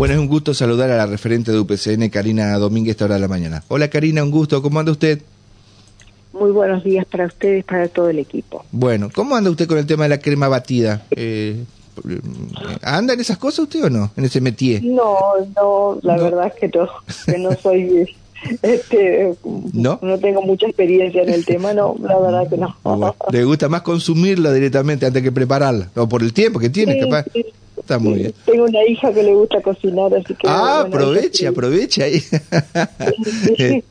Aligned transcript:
Bueno, 0.00 0.14
es 0.14 0.20
un 0.20 0.28
gusto 0.28 0.54
saludar 0.54 0.90
a 0.90 0.96
la 0.96 1.04
referente 1.04 1.52
de 1.52 1.58
UPCN, 1.58 2.08
Karina 2.08 2.56
Domínguez, 2.56 2.92
esta 2.92 3.04
hora 3.04 3.16
de 3.16 3.20
la 3.20 3.28
mañana. 3.28 3.62
Hola 3.68 3.90
Karina, 3.90 4.24
un 4.24 4.30
gusto, 4.30 4.62
¿cómo 4.62 4.80
anda 4.80 4.92
usted? 4.92 5.20
Muy 6.32 6.52
buenos 6.52 6.82
días 6.82 7.04
para 7.04 7.26
ustedes, 7.26 7.66
para 7.66 7.86
todo 7.86 8.08
el 8.08 8.18
equipo. 8.18 8.64
Bueno, 8.72 9.10
¿cómo 9.14 9.36
anda 9.36 9.50
usted 9.50 9.68
con 9.68 9.76
el 9.76 9.84
tema 9.84 10.04
de 10.04 10.08
la 10.08 10.18
crema 10.18 10.48
batida? 10.48 11.04
Eh, 11.10 11.62
¿Anda 12.80 13.12
en 13.12 13.20
esas 13.20 13.36
cosas 13.36 13.58
usted 13.64 13.84
o 13.84 13.90
no? 13.90 14.10
En 14.16 14.24
ese 14.24 14.40
métier. 14.40 14.82
No, 14.82 15.18
no, 15.54 15.98
la 16.00 16.16
verdad 16.16 16.46
es 16.46 16.54
que 16.54 16.78
no, 16.78 16.88
que 17.26 17.38
no 17.38 17.52
soy 17.62 18.08
este, 18.62 19.34
¿No? 19.74 19.98
no 20.00 20.18
tengo 20.18 20.40
mucha 20.40 20.66
experiencia 20.66 21.22
en 21.24 21.28
el 21.28 21.44
tema, 21.44 21.74
no, 21.74 21.94
la 22.00 22.18
verdad 22.18 22.48
que 22.48 22.56
no. 22.56 22.74
¿Le 23.30 23.44
gusta 23.44 23.68
más 23.68 23.82
consumirla 23.82 24.50
directamente 24.50 25.04
antes 25.04 25.22
que 25.22 25.30
prepararla? 25.30 25.90
O 25.94 26.08
por 26.08 26.22
el 26.22 26.32
tiempo 26.32 26.58
que 26.58 26.70
tiene, 26.70 26.98
capaz. 26.98 27.26
Está 27.80 27.98
muy 27.98 28.14
bien. 28.14 28.34
Tengo 28.44 28.64
una 28.64 28.84
hija 28.86 29.12
que 29.12 29.22
le 29.22 29.34
gusta 29.34 29.60
cocinar, 29.62 30.14
así 30.14 30.34
que... 30.34 30.46
Ah, 30.46 30.82
aproveche, 30.82 31.46
aproveche 31.46 32.02
ahí. 32.02 32.22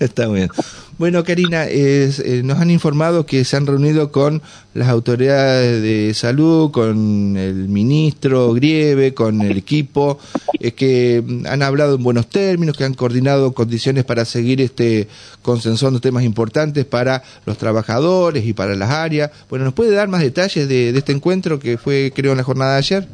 Está 0.00 0.28
muy 0.28 0.38
bien. 0.38 0.50
Bueno, 0.96 1.24
Karina, 1.24 1.66
eh, 1.68 2.12
nos 2.44 2.60
han 2.60 2.70
informado 2.70 3.26
que 3.26 3.44
se 3.44 3.56
han 3.56 3.66
reunido 3.66 4.12
con 4.12 4.42
las 4.74 4.88
autoridades 4.88 5.82
de 5.82 6.14
salud, 6.14 6.70
con 6.70 7.36
el 7.36 7.68
ministro 7.68 8.52
Grieve, 8.52 9.12
con 9.12 9.42
el 9.42 9.56
equipo, 9.56 10.18
es 10.60 10.74
que 10.74 11.24
han 11.46 11.62
hablado 11.62 11.96
en 11.96 12.02
buenos 12.04 12.28
términos, 12.28 12.76
que 12.76 12.84
han 12.84 12.94
coordinado 12.94 13.52
condiciones 13.54 14.04
para 14.04 14.24
seguir 14.24 14.60
este 14.60 15.08
consensuando 15.42 16.00
temas 16.00 16.22
importantes 16.22 16.84
para 16.84 17.24
los 17.44 17.58
trabajadores 17.58 18.46
y 18.46 18.52
para 18.52 18.76
las 18.76 18.90
áreas. 18.90 19.32
Bueno, 19.50 19.64
¿nos 19.64 19.74
puede 19.74 19.96
dar 19.96 20.06
más 20.06 20.20
detalles 20.20 20.68
de, 20.68 20.92
de 20.92 20.98
este 20.98 21.10
encuentro 21.10 21.58
que 21.58 21.76
fue, 21.76 22.12
creo, 22.14 22.32
en 22.32 22.38
la 22.38 22.44
jornada 22.44 22.72
de 22.72 22.78
ayer? 22.78 23.08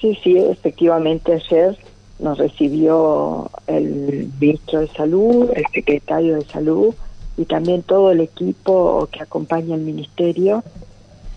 Sí, 0.00 0.16
sí, 0.22 0.36
efectivamente 0.38 1.32
ayer 1.32 1.76
nos 2.22 2.38
recibió 2.38 3.50
el 3.66 4.30
ministro 4.40 4.80
de 4.80 4.88
Salud, 4.88 5.50
el 5.54 5.64
secretario 5.72 6.36
de 6.36 6.44
Salud 6.44 6.94
y 7.36 7.44
también 7.44 7.82
todo 7.82 8.10
el 8.10 8.20
equipo 8.20 9.08
que 9.10 9.22
acompaña 9.22 9.74
al 9.74 9.80
ministerio 9.80 10.62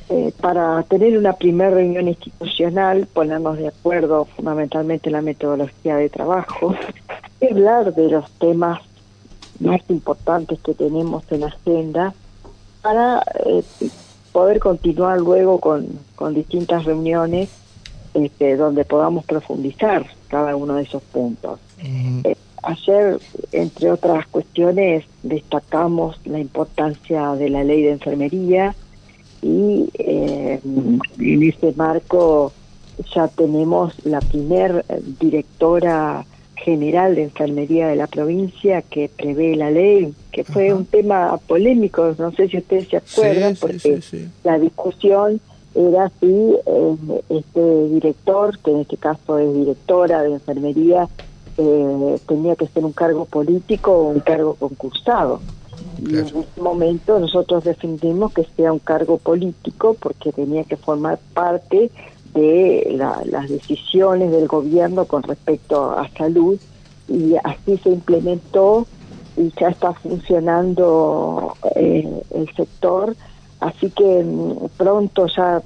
eh, 0.10 0.34
para 0.42 0.84
tener 0.84 1.18
una 1.18 1.34
primera 1.34 1.72
reunión 1.72 2.08
institucional, 2.08 3.08
ponernos 3.08 3.58
de 3.58 3.70
acuerdo 3.70 4.26
fundamentalmente 4.26 5.10
en 5.10 5.14
la 5.14 5.22
metodología 5.22 5.96
de 5.96 6.10
trabajo, 6.10 6.76
y 7.42 7.48
hablar 7.48 7.94
de 7.94 8.10
los 8.10 8.30
temas 8.32 8.82
más 9.60 9.82
importantes 9.90 10.60
que 10.60 10.74
tenemos 10.74 11.24
en 11.32 11.42
la 11.42 11.48
agenda 11.48 12.14
para 12.82 13.24
eh, 13.46 13.64
poder 14.34 14.60
continuar 14.60 15.22
luego 15.22 15.60
con, 15.60 15.88
con 16.16 16.34
distintas 16.34 16.84
reuniones 16.84 17.50
este, 18.14 18.58
donde 18.58 18.84
podamos 18.84 19.26
profundizar 19.26 20.06
cada 20.34 20.56
uno 20.56 20.74
de 20.74 20.82
esos 20.82 21.04
puntos. 21.04 21.60
Eh, 21.78 22.36
ayer, 22.64 23.20
entre 23.52 23.92
otras 23.92 24.26
cuestiones, 24.26 25.06
destacamos 25.22 26.20
la 26.26 26.40
importancia 26.40 27.36
de 27.36 27.52
la 27.52 27.64
ley 27.64 27.84
de 27.84 27.92
enfermería 27.92 28.76
y 29.44 29.92
eh, 29.94 30.60
en 30.64 31.44
ese 31.44 31.72
marco 31.76 32.52
ya 33.14 33.28
tenemos 33.28 33.94
la 34.06 34.22
primer 34.22 34.84
directora 35.20 36.26
general 36.56 37.14
de 37.14 37.24
enfermería 37.26 37.88
de 37.88 37.96
la 37.96 38.08
provincia 38.08 38.82
que 38.82 39.12
prevé 39.16 39.56
la 39.56 39.70
ley, 39.70 40.16
que 40.32 40.44
fue 40.44 40.74
un 40.74 40.86
tema 40.88 41.38
polémico, 41.46 42.16
no 42.18 42.32
sé 42.32 42.48
si 42.48 42.58
ustedes 42.58 42.88
se 42.88 42.98
acuerdan, 42.98 43.56
porque 43.60 44.02
la 44.44 44.58
discusión 44.58 45.40
era 45.76 46.12
si 46.20 46.56
eh, 46.66 46.96
este 47.30 47.88
director, 47.90 48.58
que 48.60 48.72
en 48.72 48.80
este 48.82 48.98
caso 48.98 49.38
es 49.38 49.54
directora 49.54 50.22
de 50.22 50.34
enfermería, 50.34 51.08
eh, 51.58 52.20
tenía 52.28 52.56
que 52.56 52.68
ser 52.68 52.86
un 52.86 52.94
cargo 52.94 53.26
político 53.26 53.92
o 53.92 54.10
un 54.10 54.20
cargo 54.20 54.56
concursado. 54.56 55.40
Y 56.00 56.18
en 56.18 56.26
ese 56.26 56.62
momento 56.62 57.20
nosotros 57.20 57.64
defendimos 57.64 58.34
que 58.34 58.46
sea 58.56 58.74
un 58.74 58.80
cargo 58.80 59.18
político 59.18 59.96
porque 60.00 60.32
tenía 60.32 60.64
que 60.64 60.78
formar 60.78 61.20
parte 61.34 61.92
de 62.34 62.96
las 63.26 63.50
decisiones 63.50 64.32
del 64.32 64.48
gobierno 64.48 65.06
con 65.06 65.22
respecto 65.24 65.92
a 65.92 66.10
salud 66.18 66.60
y 67.08 67.36
así 67.44 67.78
se 67.78 67.90
implementó 67.90 68.88
y 69.38 69.52
ya 69.60 69.70
está 69.70 69.94
funcionando 69.94 71.56
eh, 71.76 72.22
el 72.34 72.56
sector 72.56 73.16
Así 73.64 73.90
que 73.92 74.24
mm, 74.26 74.68
pronto 74.76 75.28
ya 75.28 75.62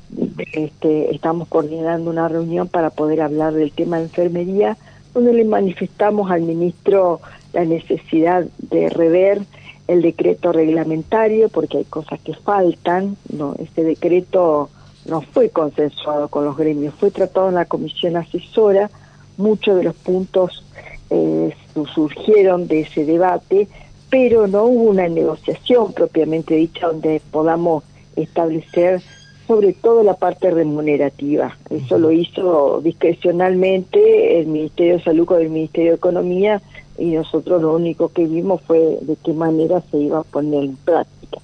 este, 0.54 1.16
estamos 1.16 1.48
coordinando 1.48 2.12
una 2.12 2.28
reunión 2.28 2.68
para 2.68 2.92
poder 2.92 3.22
hablar 3.22 3.54
del 3.54 3.72
tema 3.72 3.98
de 3.98 4.04
enfermería, 4.04 4.78
donde 5.16 5.34
le 5.34 5.44
manifestamos 5.44 6.30
al 6.30 6.44
ministro 6.44 7.22
la 7.54 7.66
necesidad 7.66 8.46
de 8.70 8.90
rever 8.90 9.42
el 9.88 10.04
decreto 10.04 10.52
reglamentario, 10.52 11.50
porque 11.50 11.80
hay 11.80 11.86
cosas 11.86 12.20
que 12.20 12.36
faltan, 12.36 13.18
no 13.34 13.56
ese 13.58 13.84
decreto 13.84 14.70
no 15.06 15.22
fue 15.22 15.50
consensuado 15.50 16.28
con 16.28 16.46
los 16.46 16.56
gremios, 16.56 16.94
fue 16.94 17.10
tratado 17.10 17.50
en 17.50 17.56
la 17.56 17.66
comisión 17.66 18.16
asesora, 18.16 18.92
muchos 19.38 19.76
de 19.76 19.86
los 19.86 19.96
puntos 19.96 20.64
eh, 21.10 21.52
surgieron 21.96 22.68
de 22.68 22.82
ese 22.82 23.06
debate, 23.06 23.68
pero 24.10 24.48
no 24.48 24.64
hubo 24.66 24.90
una 24.90 25.08
negociación 25.08 25.94
propiamente 25.94 26.56
dicha 26.56 26.88
donde 26.88 27.22
podamos 27.32 27.84
establecer 28.16 29.02
sobre 29.48 29.72
todo 29.74 30.04
la 30.04 30.16
parte 30.16 30.52
remunerativa. 30.52 31.56
Eso 31.70 31.98
lo 31.98 32.12
hizo 32.12 32.82
discrecionalmente 32.82 34.40
el 34.40 34.48
Ministerio 34.48 34.98
de 34.98 35.04
Salud 35.04 35.26
con 35.26 35.42
el 35.42 35.50
Ministerio 35.50 35.92
de 35.92 35.98
Economía 35.98 36.62
y 36.98 37.12
nosotros 37.12 37.62
lo 37.62 37.76
único 37.76 38.10
que 38.10 38.26
vimos 38.26 38.62
fue 38.62 39.00
de 39.02 39.16
qué 39.24 39.34
manera 39.34 39.82
se 39.90 40.00
iba 40.00 40.20
a 40.20 40.24
poner 40.24 40.66
en 40.66 40.76
práctica. 40.76 41.40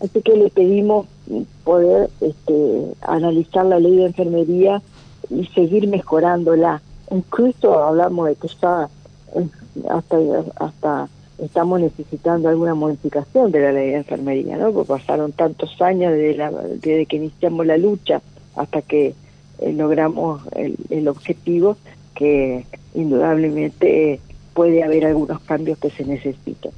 Así 0.00 0.22
que 0.22 0.36
le 0.36 0.48
pedimos 0.48 1.06
poder 1.64 2.08
este, 2.20 2.94
analizar 3.02 3.66
la 3.66 3.78
ley 3.78 3.96
de 3.96 4.06
enfermería 4.06 4.82
y 5.28 5.44
seguir 5.46 5.88
mejorándola. 5.88 6.80
Incluso 7.10 7.78
hablamos 7.78 8.28
de 8.28 8.34
que 8.36 8.48
ya 8.60 8.88
hasta, 9.90 10.16
hasta 10.56 11.08
estamos 11.44 11.80
necesitando 11.80 12.48
alguna 12.48 12.74
modificación 12.74 13.50
de 13.50 13.60
la 13.60 13.72
ley 13.72 13.90
de 13.90 13.96
enfermería, 13.96 14.56
¿no? 14.56 14.72
Porque 14.72 14.88
pasaron 14.88 15.32
tantos 15.32 15.80
años 15.82 16.12
desde, 16.12 16.36
la, 16.36 16.50
desde 16.50 17.06
que 17.06 17.16
iniciamos 17.16 17.66
la 17.66 17.76
lucha 17.76 18.22
hasta 18.54 18.82
que 18.82 19.14
eh, 19.58 19.72
logramos 19.72 20.42
el, 20.54 21.08
objetivo 21.08 21.76
que 22.14 22.64
indudablemente 22.94 24.20
puede 24.54 24.82
haber 24.82 25.06
algunos 25.06 25.40
cambios 25.40 25.78
que 25.78 25.90
se 25.90 26.04
necesitan. 26.04 26.72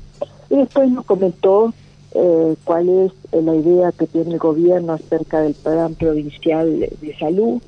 Y 0.48 0.56
después 0.56 0.90
nos 0.90 1.04
comentó 1.04 1.74
eh, 2.14 2.54
cuál 2.64 2.88
es 2.88 3.12
la 3.32 3.54
idea 3.54 3.92
que 3.92 4.06
tiene 4.06 4.32
el 4.32 4.38
gobierno 4.38 4.94
acerca 4.94 5.40
del 5.40 5.54
plan 5.54 5.94
provincial 5.94 6.80
de 6.80 7.18
salud 7.18 7.60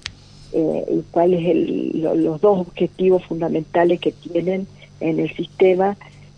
eh, 0.52 0.84
y 0.88 1.02
cuáles 1.10 1.44
el, 1.44 2.00
los 2.24 2.40
dos 2.40 2.60
objetivos 2.60 3.24
fundamentales 3.24 4.00
que 4.00 4.12
tienen 4.12 4.66
en 5.00 5.18
el 5.18 5.34
sistema 5.34 5.96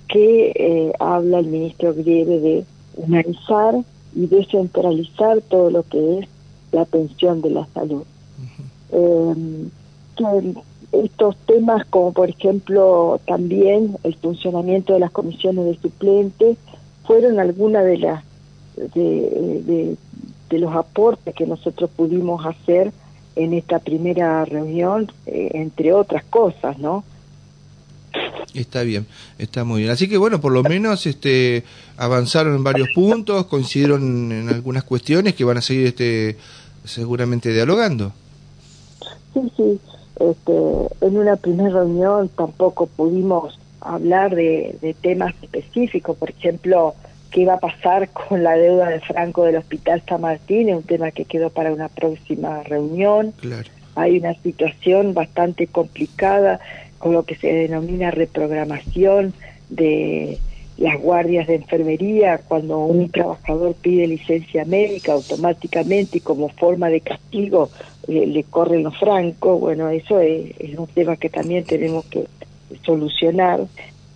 que 0.08 0.52
eh, 0.54 0.92
habla 0.98 1.38
el 1.38 1.46
ministro 1.46 1.94
Grieve 1.94 2.40
de 2.40 2.64
humanizar 2.96 3.74
y 4.14 4.26
descentralizar 4.26 5.40
todo 5.42 5.70
lo 5.70 5.82
que 5.82 6.20
es 6.20 6.28
la 6.72 6.82
atención 6.82 7.40
de 7.40 7.50
la 7.50 7.66
salud. 7.74 8.02
Em, 8.90 9.70
estos 10.92 11.36
temas 11.46 11.84
como 11.86 12.12
por 12.12 12.30
ejemplo 12.30 13.20
también 13.26 13.96
el 14.02 14.14
funcionamiento 14.16 14.94
de 14.94 15.00
las 15.00 15.10
comisiones 15.10 15.66
de 15.66 15.74
suplentes 15.76 16.56
fueron 17.04 17.38
algunas 17.38 17.84
de 17.84 17.98
las 17.98 18.24
de, 18.76 19.96
de, 20.48 20.58
los 20.58 20.74
aportes 20.74 21.34
que 21.34 21.46
nosotros 21.46 21.90
pudimos 21.94 22.44
hacer 22.46 22.92
en 23.36 23.52
esta 23.52 23.78
primera 23.78 24.44
reunión 24.46 25.12
eh, 25.26 25.50
entre 25.54 25.92
otras 25.92 26.24
cosas 26.24 26.78
no 26.78 27.04
Está 28.54 28.82
bien, 28.82 29.06
está 29.38 29.64
muy 29.64 29.82
bien. 29.82 29.92
Así 29.92 30.08
que 30.08 30.16
bueno, 30.16 30.40
por 30.40 30.52
lo 30.52 30.62
menos 30.62 31.06
este 31.06 31.64
avanzaron 31.96 32.54
en 32.56 32.64
varios 32.64 32.88
puntos, 32.94 33.46
coincidieron 33.46 34.32
en 34.32 34.48
algunas 34.48 34.84
cuestiones 34.84 35.34
que 35.34 35.44
van 35.44 35.58
a 35.58 35.62
seguir 35.62 35.88
este 35.88 36.36
seguramente 36.84 37.52
dialogando. 37.52 38.12
Sí, 39.34 39.40
sí. 39.56 39.80
Este, 40.18 41.06
en 41.06 41.16
una 41.16 41.36
primera 41.36 41.70
reunión 41.70 42.28
tampoco 42.30 42.86
pudimos 42.86 43.58
hablar 43.80 44.34
de, 44.34 44.76
de 44.80 44.94
temas 44.94 45.34
específicos, 45.42 46.16
por 46.16 46.30
ejemplo, 46.30 46.94
qué 47.30 47.42
iba 47.42 47.54
a 47.54 47.60
pasar 47.60 48.08
con 48.10 48.42
la 48.42 48.56
deuda 48.56 48.88
de 48.88 49.00
Franco 49.00 49.44
del 49.44 49.56
Hospital 49.56 50.02
San 50.08 50.22
Martín, 50.22 50.68
es 50.68 50.76
un 50.76 50.82
tema 50.82 51.10
que 51.10 51.24
quedó 51.24 51.50
para 51.50 51.72
una 51.72 51.88
próxima 51.88 52.62
reunión. 52.64 53.32
Claro. 53.40 53.68
Hay 53.94 54.18
una 54.18 54.34
situación 54.34 55.14
bastante 55.14 55.66
complicada 55.66 56.60
con 56.98 57.12
lo 57.12 57.24
que 57.24 57.36
se 57.36 57.52
denomina 57.52 58.10
reprogramación 58.10 59.32
de 59.68 60.38
las 60.78 61.00
guardias 61.00 61.48
de 61.48 61.56
enfermería, 61.56 62.38
cuando 62.46 62.78
un 62.78 63.10
trabajador 63.10 63.74
pide 63.74 64.06
licencia 64.06 64.64
médica 64.64 65.12
automáticamente 65.12 66.18
y 66.18 66.20
como 66.20 66.48
forma 66.50 66.88
de 66.88 67.00
castigo 67.00 67.70
le, 68.06 68.44
corren 68.44 68.84
los 68.84 68.96
francos, 68.96 69.60
bueno, 69.60 69.90
eso 69.90 70.20
es, 70.20 70.54
un 70.78 70.86
tema 70.86 71.16
que 71.16 71.28
también 71.28 71.64
tenemos 71.64 72.04
que 72.06 72.26
solucionar. 72.84 73.66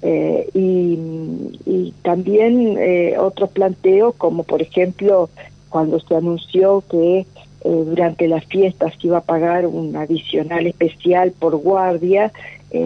Eh, 0.04 0.48
y, 0.54 1.92
también 2.02 2.76
eh, 2.78 3.16
otros 3.18 3.50
planteos, 3.50 4.16
como 4.16 4.42
por 4.42 4.60
ejemplo 4.60 5.30
cuando 5.68 6.00
se 6.00 6.16
anunció 6.16 6.82
que 6.90 7.20
eh, 7.20 7.24
durante 7.64 8.26
las 8.26 8.44
fiestas 8.46 8.92
se 9.00 9.06
iba 9.06 9.18
a 9.18 9.22
pagar 9.22 9.66
un 9.66 9.94
adicional 9.94 10.66
especial 10.66 11.30
por 11.30 11.56
guardia, 11.56 12.32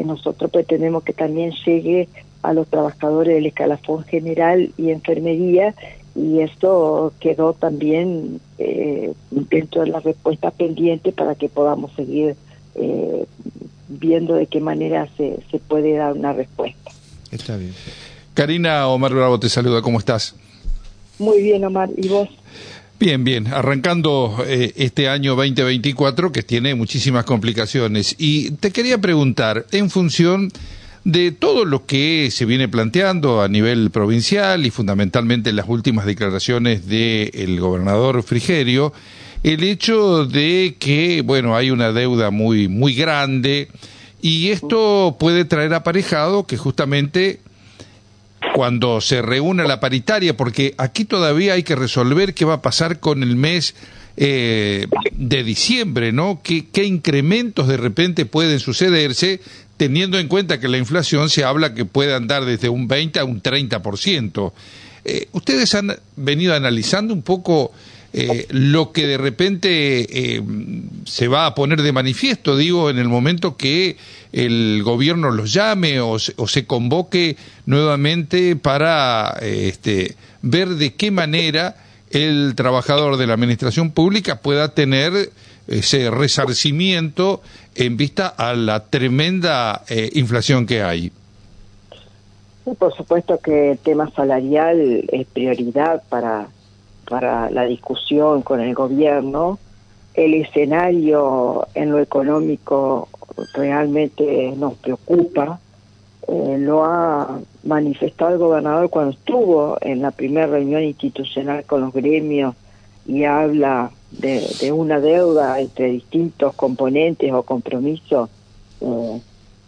nosotros 0.04 0.50
pretendemos 0.50 1.04
que 1.04 1.12
también 1.12 1.52
llegue 1.64 2.08
a 2.42 2.52
los 2.52 2.68
trabajadores 2.68 3.34
del 3.34 3.46
escalafón 3.46 4.04
general 4.04 4.72
y 4.76 4.90
enfermería 4.90 5.74
y 6.14 6.40
esto 6.40 7.12
quedó 7.20 7.52
también 7.52 8.40
eh, 8.58 9.12
dentro 9.30 9.82
de 9.82 9.88
la 9.88 10.00
respuesta 10.00 10.50
pendiente 10.50 11.12
para 11.12 11.34
que 11.34 11.48
podamos 11.48 11.92
seguir 11.94 12.36
eh, 12.74 13.26
viendo 13.88 14.34
de 14.34 14.46
qué 14.46 14.60
manera 14.60 15.08
se, 15.16 15.38
se 15.50 15.58
puede 15.58 15.94
dar 15.94 16.14
una 16.14 16.32
respuesta. 16.32 16.90
Está 17.30 17.56
bien. 17.56 17.74
Karina 18.34 18.88
Omar 18.88 19.14
Bravo 19.14 19.38
te 19.38 19.48
saluda, 19.48 19.82
¿cómo 19.82 19.98
estás? 19.98 20.34
Muy 21.18 21.42
bien, 21.42 21.64
Omar, 21.64 21.90
¿y 21.96 22.08
vos? 22.08 22.28
Bien, 22.98 23.24
bien, 23.24 23.48
arrancando 23.48 24.42
eh, 24.46 24.72
este 24.76 25.10
año 25.10 25.36
2024 25.36 26.32
que 26.32 26.42
tiene 26.42 26.74
muchísimas 26.74 27.26
complicaciones. 27.26 28.14
Y 28.16 28.52
te 28.52 28.70
quería 28.70 28.98
preguntar, 28.98 29.66
en 29.70 29.90
función 29.90 30.50
de 31.04 31.30
todo 31.30 31.66
lo 31.66 31.84
que 31.84 32.30
se 32.32 32.46
viene 32.46 32.68
planteando 32.68 33.42
a 33.42 33.48
nivel 33.48 33.90
provincial 33.90 34.64
y 34.64 34.70
fundamentalmente 34.70 35.50
en 35.50 35.56
las 35.56 35.68
últimas 35.68 36.06
declaraciones 36.06 36.86
del 36.88 37.60
gobernador 37.60 38.22
Frigerio, 38.22 38.94
el 39.42 39.62
hecho 39.62 40.24
de 40.24 40.76
que, 40.78 41.20
bueno, 41.20 41.54
hay 41.54 41.70
una 41.70 41.92
deuda 41.92 42.30
muy, 42.30 42.66
muy 42.66 42.94
grande 42.94 43.68
y 44.22 44.48
esto 44.48 45.16
puede 45.20 45.44
traer 45.44 45.74
aparejado 45.74 46.46
que 46.46 46.56
justamente 46.56 47.40
cuando 48.54 49.00
se 49.00 49.22
reúna 49.22 49.64
la 49.64 49.80
paritaria, 49.80 50.36
porque 50.36 50.74
aquí 50.78 51.04
todavía 51.04 51.54
hay 51.54 51.62
que 51.62 51.76
resolver 51.76 52.34
qué 52.34 52.44
va 52.44 52.54
a 52.54 52.62
pasar 52.62 53.00
con 53.00 53.22
el 53.22 53.36
mes 53.36 53.74
eh, 54.16 54.86
de 55.12 55.44
diciembre, 55.44 56.12
¿no? 56.12 56.40
¿Qué, 56.42 56.66
¿Qué 56.68 56.84
incrementos 56.84 57.68
de 57.68 57.76
repente 57.76 58.24
pueden 58.24 58.60
sucederse 58.60 59.40
teniendo 59.76 60.18
en 60.18 60.28
cuenta 60.28 60.58
que 60.58 60.68
la 60.68 60.78
inflación 60.78 61.28
se 61.28 61.44
habla 61.44 61.74
que 61.74 61.84
puede 61.84 62.14
andar 62.14 62.44
desde 62.44 62.68
un 62.68 62.88
20 62.88 63.20
a 63.20 63.24
un 63.24 63.42
30%. 63.42 64.52
Eh, 65.04 65.28
¿Ustedes 65.32 65.74
han 65.74 65.96
venido 66.16 66.54
analizando 66.54 67.14
un 67.14 67.22
poco 67.22 67.72
eh, 68.18 68.46
lo 68.48 68.92
que 68.92 69.06
de 69.06 69.18
repente 69.18 70.36
eh, 70.36 70.42
se 71.04 71.28
va 71.28 71.44
a 71.44 71.54
poner 71.54 71.82
de 71.82 71.92
manifiesto, 71.92 72.56
digo, 72.56 72.88
en 72.88 72.96
el 72.98 73.08
momento 73.08 73.58
que 73.58 73.98
el 74.32 74.80
gobierno 74.82 75.30
los 75.30 75.52
llame 75.52 76.00
o, 76.00 76.18
se 76.18 76.64
convoque 76.66 77.36
nuevamente 77.66 78.56
para 78.56 79.36
este, 79.42 80.16
ver 80.40 80.70
de 80.70 80.94
qué 80.94 81.10
manera 81.10 81.76
el 82.10 82.54
trabajador 82.56 83.18
de 83.18 83.26
la 83.26 83.34
administración 83.34 83.90
pública 83.90 84.40
pueda 84.40 84.72
tener 84.72 85.12
ese 85.68 86.10
resarcimiento 86.10 87.42
en 87.74 87.98
vista 87.98 88.28
a 88.28 88.54
la 88.54 88.86
tremenda 88.86 89.82
eh, 89.90 90.08
inflación 90.14 90.64
que 90.64 90.82
hay. 90.82 91.12
por 92.78 92.96
supuesto 92.96 93.38
que 93.40 93.72
el 93.72 93.78
tema 93.78 94.10
salarial 94.12 95.04
es 95.12 95.26
prioridad 95.26 96.02
para, 96.08 96.48
para 97.08 97.50
la 97.50 97.64
discusión 97.64 98.42
con 98.42 98.60
el 98.60 98.74
gobierno. 98.74 99.58
El 100.14 100.34
escenario 100.34 101.66
en 101.74 101.90
lo 101.90 102.00
económico 102.00 103.08
realmente 103.54 104.54
nos 104.56 104.74
preocupa. 104.74 105.60
Eh, 106.28 106.56
lo 106.58 106.84
ha 106.84 107.38
manifestado 107.62 108.32
el 108.32 108.38
gobernador 108.38 108.90
cuando 108.90 109.12
estuvo 109.12 109.78
en 109.80 110.02
la 110.02 110.10
primera 110.10 110.46
reunión 110.46 110.82
institucional 110.82 111.64
con 111.64 111.82
los 111.82 111.92
gremios 111.92 112.54
y 113.06 113.24
habla 113.24 113.92
de, 114.10 114.72
una 114.72 115.00
deuda 115.00 115.60
entre 115.60 115.90
distintos 115.90 116.54
componentes 116.54 117.32
o 117.32 117.42
compromisos 117.42 118.28
eh, 118.80 119.20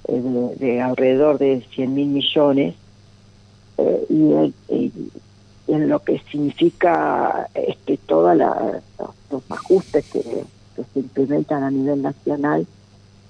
eh, 0.09 0.55
de, 0.59 0.81
alrededor 0.81 1.39
de 1.39 1.65
100 1.75 1.95
mil 1.95 2.09
millones 2.09 2.75
eh, 3.79 4.53
y, 4.69 4.93
en 5.69 5.89
lo 5.89 6.01
que 6.01 6.19
significa 6.31 7.49
este 7.55 7.99
todos 7.99 8.37
los 8.37 9.43
ajustes 9.51 10.05
que, 10.07 10.45
se 10.93 11.01
implementan 11.01 11.65
a 11.65 11.71
nivel 11.73 12.01
nacional 12.03 12.65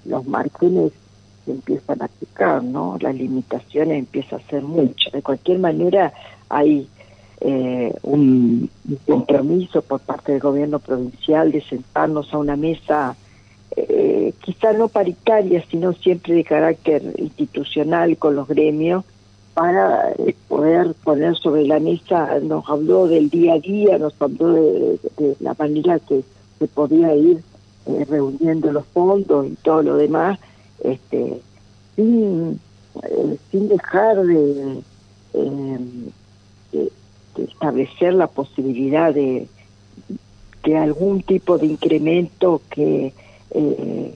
los 0.05 0.27
márgenes 0.27 0.93
se 1.45 1.53
empiezan 1.53 2.03
a 2.03 2.07
aplicar, 2.07 2.63
¿no? 2.63 2.99
Las 3.01 3.15
limitaciones 3.15 3.99
empiezan 3.99 4.41
a 4.41 4.51
ser 4.51 4.63
muchas. 4.63 5.13
De 5.13 5.23
cualquier 5.23 5.59
manera, 5.59 6.13
hay 6.49 6.89
eh, 7.41 7.95
un, 8.03 8.69
compromiso 9.07 9.83
por 9.83 10.01
parte 10.01 10.33
del 10.33 10.41
gobierno 10.41 10.79
provincial 10.79 11.53
de 11.53 11.63
sentarnos 11.63 12.33
a 12.35 12.39
una 12.39 12.57
mesa, 12.57 13.17
eh, 13.77 14.33
quizá 14.41 14.73
no 14.73 14.89
paritaria, 14.89 15.65
sino 15.71 15.93
siempre 15.93 16.35
de 16.35 16.45
carácter 16.45 17.03
institucional 17.17 18.17
con 18.17 18.35
los 18.35 18.49
gremios, 18.49 19.05
para 19.59 20.13
eh, 20.13 20.37
poder 20.47 20.95
poner 21.03 21.37
sobre 21.37 21.67
la 21.67 21.81
mesa, 21.81 22.39
nos 22.41 22.69
habló 22.69 23.09
del 23.09 23.29
día 23.29 23.55
a 23.55 23.59
día, 23.59 23.99
nos 23.99 24.15
habló 24.21 24.53
de, 24.53 25.01
la 25.41 25.53
manera 25.59 25.99
que 25.99 26.23
se 26.61 26.69
podía 26.69 27.13
ir 27.17 27.43
eh, 27.87 28.07
reuniendo 28.09 28.71
los 28.71 28.87
fondos 28.87 29.49
y 29.49 29.57
todo 29.57 29.83
lo 29.83 29.97
demás, 29.97 30.39
este, 30.85 31.41
sin, 31.97 32.61
sin 33.51 33.69
dejar 33.69 34.23
de 34.25 34.81
establecer 37.37 38.15
la 38.15 38.29
posibilidad 38.29 39.13
de, 39.13 39.49
de 40.63 40.77
algún 40.77 41.21
tipo 41.23 41.59
de 41.59 41.67
incremento 41.67 42.63
que, 42.71 43.13
eh, 43.51 44.15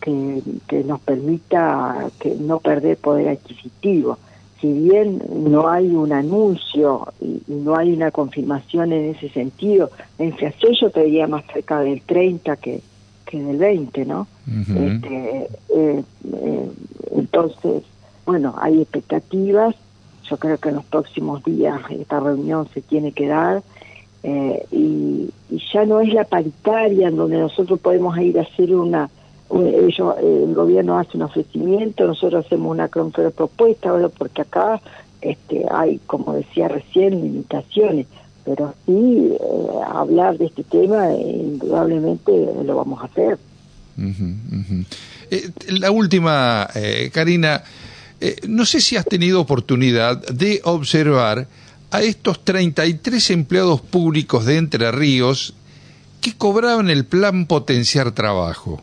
que, 0.00 0.84
nos 0.84 1.00
permita 1.00 2.10
que 2.18 2.34
no 2.36 2.58
perder 2.58 2.96
poder 2.96 3.28
adquisitivo. 3.28 4.18
Si 4.60 4.72
bien 4.72 5.22
no 5.30 5.68
hay 5.68 5.88
un 5.88 6.12
anuncio 6.12 7.08
y, 7.20 7.42
no 7.48 7.76
hay 7.76 7.92
una 7.92 8.10
confirmación 8.10 8.92
en 8.92 9.14
ese 9.14 9.28
sentido, 9.30 9.90
la 10.18 10.26
inflación 10.26 10.72
yo 10.80 10.90
te 10.90 11.04
diría 11.04 11.26
más 11.26 11.44
cerca 11.52 11.80
del 11.80 12.02
30 12.02 12.56
que, 12.56 12.82
que 13.26 13.42
del 13.42 13.56
20, 13.56 14.04
¿no? 14.04 14.26
este, 14.46 15.48
eh, 15.74 16.02
eh, 16.32 16.70
entonces, 17.12 17.82
bueno, 18.26 18.54
hay 18.60 18.82
expectativas 18.82 19.74
yo 20.30 20.36
creo 20.36 20.58
que 20.58 20.68
en 20.68 20.76
los 20.76 20.84
próximos 20.84 21.42
días 21.44 21.80
esta 21.90 22.20
reunión 22.20 22.68
se 22.72 22.80
tiene 22.80 23.12
que 23.12 23.26
dar 23.26 23.62
eh, 24.22 24.64
y, 24.70 25.30
ya 25.72 25.84
no 25.84 26.00
es 26.00 26.12
la 26.14 26.24
paritaria 26.24 27.08
en 27.08 27.16
donde 27.16 27.36
nosotros 27.36 27.80
podemos 27.80 28.16
ir 28.18 28.38
a 28.38 28.42
hacer 28.42 28.74
una, 28.74 29.10
ellos, 29.52 30.14
el 30.22 30.54
gobierno 30.54 30.98
hace 30.98 31.16
un 31.16 31.24
ofrecimiento, 31.24 32.06
nosotros 32.06 32.46
hacemos 32.46 32.70
una 32.70 32.88
propuesta, 32.88 33.92
porque 34.16 34.42
acá 34.42 34.80
este, 35.20 35.64
hay, 35.70 36.00
como 36.06 36.34
decía 36.34 36.68
recién, 36.68 37.20
limitaciones, 37.20 38.06
pero 38.44 38.74
sí 38.86 39.32
eh, 39.32 39.36
hablar 39.92 40.38
de 40.38 40.46
este 40.46 40.64
tema 40.64 41.12
indudablemente 41.12 42.32
lo 42.64 42.76
vamos 42.76 43.02
a 43.02 43.06
hacer. 43.06 43.38
Eh, 45.30 45.50
la 45.68 45.90
última, 45.90 46.68
Karina. 47.12 47.62
Eh, 48.20 48.36
no 48.46 48.66
sé 48.66 48.80
si 48.82 48.96
has 48.96 49.06
tenido 49.06 49.40
oportunidad 49.40 50.18
de 50.28 50.60
observar 50.64 51.46
a 51.90 52.02
estos 52.02 52.44
33 52.44 53.30
empleados 53.30 53.80
públicos 53.80 54.44
de 54.44 54.58
Entre 54.58 54.92
Ríos 54.92 55.54
que 56.20 56.36
cobraban 56.36 56.90
el 56.90 57.06
plan 57.06 57.46
Potenciar 57.46 58.12
Trabajo. 58.12 58.82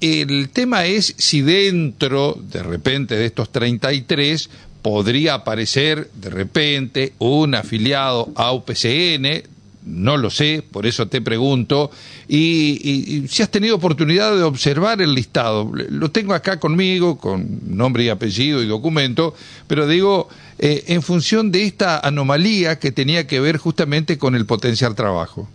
El 0.00 0.48
tema 0.48 0.86
es 0.86 1.14
si 1.18 1.42
dentro, 1.42 2.38
de 2.50 2.62
repente, 2.62 3.16
de 3.16 3.26
estos 3.26 3.50
33 3.50 4.48
podría 4.82 5.34
aparecer 5.34 6.10
de 6.14 6.30
repente 6.30 7.12
un 7.18 7.54
afiliado 7.54 8.30
a 8.34 8.52
UPCN 8.52 9.42
no 9.82 10.16
lo 10.16 10.30
sé, 10.30 10.62
por 10.70 10.86
eso 10.86 11.08
te 11.08 11.20
pregunto. 11.20 11.90
Y, 12.28 13.24
si 13.28 13.42
has 13.42 13.50
tenido 13.50 13.76
oportunidad 13.76 14.36
de 14.36 14.42
observar 14.42 15.00
el 15.00 15.14
listado, 15.14 15.70
lo 15.74 16.10
tengo 16.10 16.34
acá 16.34 16.60
conmigo, 16.60 17.18
con 17.18 17.60
nombre 17.76 18.04
y 18.04 18.08
apellido 18.08 18.62
y 18.62 18.66
documento, 18.66 19.34
pero 19.66 19.86
digo, 19.86 20.28
eh, 20.58 20.84
en 20.88 21.02
función 21.02 21.50
de 21.50 21.64
esta 21.64 21.98
anomalía 21.98 22.78
que 22.78 22.92
tenía 22.92 23.26
que 23.26 23.40
ver 23.40 23.56
justamente 23.56 24.18
con 24.18 24.34
el 24.34 24.46
potencial 24.46 24.94
trabajo. 24.94 25.48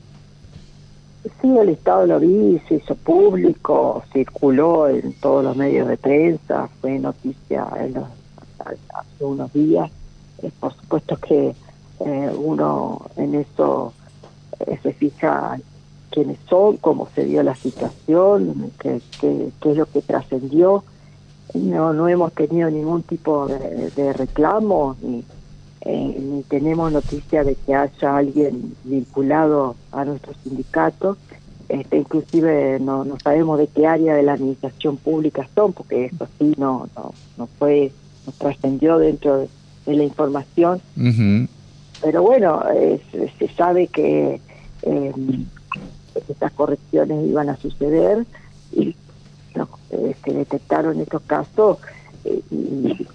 Sí, 1.42 1.58
el 1.58 1.68
listado 1.68 2.06
lo 2.06 2.20
vi, 2.20 2.62
se 2.68 2.76
hizo 2.76 2.94
público, 2.96 4.04
circuló 4.14 4.88
en 4.88 5.14
todos 5.20 5.44
los 5.44 5.58
medios 5.58 5.88
de 5.88 5.98
prensa, 5.98 6.70
fue 6.80 7.00
noticia 7.00 7.68
en 7.80 7.98
hace 8.60 9.24
unos 9.24 9.52
días. 9.52 9.90
Eh, 10.44 10.52
por 10.60 10.74
supuesto 10.74 11.18
que 11.18 11.56
eh, 12.00 12.32
uno 12.38 13.02
en 13.16 13.36
eso 13.36 13.94
se 14.82 14.94
fija 14.94 15.58
quiénes 16.12 16.38
son, 16.48 16.78
cómo 16.78 17.08
se 17.16 17.26
dio 17.26 17.42
la 17.42 17.56
situación, 17.56 18.72
qué, 18.80 19.02
qué, 19.20 19.50
qué 19.60 19.72
es 19.72 19.78
lo 19.78 19.86
que 19.88 20.02
trascendió. 20.02 20.84
No, 21.56 21.94
no 21.94 22.08
hemos 22.08 22.34
tenido 22.34 22.70
ningún 22.70 23.04
tipo 23.04 23.48
de, 23.48 23.90
de 23.92 24.14
reclamo 24.14 24.96
ni, 25.02 25.24
eh, 25.86 26.18
ni 26.20 26.42
tenemos 26.44 26.92
noticia 26.92 27.44
de 27.44 27.56
que 27.56 27.76
haya 27.76 28.18
alguien 28.18 28.76
vinculado 28.84 29.76
a 29.92 30.04
nuestro 30.04 30.34
sindicato. 30.44 31.18
Este, 31.70 31.98
inclusive 31.98 32.80
no, 32.80 33.06
no 33.06 33.20
sabemos 33.20 33.58
de 33.60 33.68
qué 33.68 33.88
área 33.88 34.16
de 34.16 34.24
la 34.24 34.34
administración 34.34 34.98
pública 34.98 35.48
son, 35.56 35.74
porque 35.74 36.06
eso 36.06 36.28
sí 36.38 36.54
no, 36.58 36.90
no, 36.96 37.14
no 37.38 37.48
fue, 37.60 37.92
nos 38.26 38.36
trascendió 38.36 38.98
dentro 38.98 39.38
de, 39.38 39.48
la 39.86 40.04
información. 40.04 40.82
Pero 42.02 42.24
bueno, 42.24 42.64
se 43.38 43.48
sabe 43.50 43.88
que 43.88 44.42
eh, 44.82 45.14
estas 46.28 46.52
correcciones 46.54 47.28
iban 47.28 47.50
a 47.50 47.58
suceder 47.58 48.26
y 48.72 48.96
se 50.24 50.34
detectaron 50.34 51.00
estos 51.00 51.22
casos 51.24 51.78
eh, 52.24 52.42
y, 52.52 53.08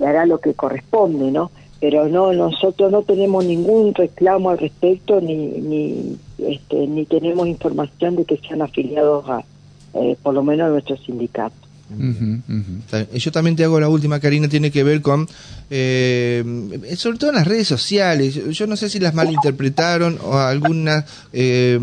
se 0.00 0.06
hará 0.06 0.24
lo 0.24 0.38
que 0.38 0.54
corresponde, 0.54 1.30
¿no? 1.30 1.50
Pero 1.78 2.08
no, 2.08 2.32
nosotros 2.32 2.90
no 2.90 3.02
tenemos 3.02 3.44
ningún 3.44 3.94
reclamo 3.94 4.48
al 4.50 4.58
respecto 4.58 5.20
ni 5.20 5.34
ni 5.36 6.16
este, 6.38 6.86
ni 6.86 7.04
tenemos 7.04 7.46
información 7.46 8.16
de 8.16 8.24
que 8.24 8.38
sean 8.38 8.62
afiliados 8.62 9.28
a, 9.28 9.44
eh, 9.94 10.16
por 10.22 10.32
lo 10.34 10.42
menos 10.42 10.68
a 10.68 10.70
nuestro 10.70 10.96
sindicato. 10.96 11.54
Yo 13.14 13.32
también 13.32 13.56
te 13.56 13.64
hago 13.64 13.80
la 13.80 13.88
última, 13.88 14.20
Karina, 14.20 14.48
tiene 14.48 14.70
que 14.70 14.84
ver 14.84 15.00
con, 15.00 15.28
eh, 15.70 16.44
sobre 16.96 17.18
todo 17.18 17.30
en 17.30 17.36
las 17.36 17.46
redes 17.46 17.68
sociales, 17.68 18.38
yo 18.50 18.66
no 18.66 18.76
sé 18.76 18.88
si 18.88 19.00
las 19.00 19.14
malinterpretaron 19.14 20.18
o 20.22 20.38
algunas 20.38 21.04
eh, 21.32 21.78